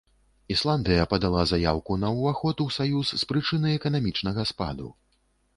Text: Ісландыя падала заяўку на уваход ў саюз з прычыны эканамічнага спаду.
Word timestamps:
Ісландыя 0.53 1.03
падала 1.11 1.43
заяўку 1.51 1.97
на 2.03 2.09
уваход 2.17 2.55
ў 2.65 2.79
саюз 2.79 3.07
з 3.25 3.29
прычыны 3.33 3.75
эканамічнага 3.79 4.51
спаду. 4.55 4.91